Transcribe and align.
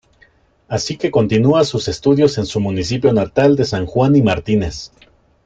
Así 0.67 0.97
que 0.97 1.11
continúa 1.11 1.63
sus 1.63 1.87
estudios 1.87 2.39
en 2.39 2.47
su 2.47 2.59
municipio 2.59 3.13
natal 3.13 3.55
de 3.55 3.65
San 3.65 3.85
Juan 3.85 4.15
y 4.15 4.23
Martínez. 4.23 4.91